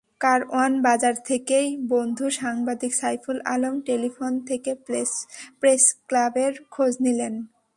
কারওয়ান 0.21 0.73
বাজার 0.81 1.15
থেকেই 1.25 1.67
বন্ধু 1.87 2.25
সাংবাদিক 2.31 2.91
সাইফুল 2.93 3.37
আলম 3.45 3.75
টেলিফোন 3.81 4.33
করে 4.47 4.73
প্রেসক্লাবের 5.61 6.53
খোঁজ 6.71 6.93
নিলেন। 6.99 7.33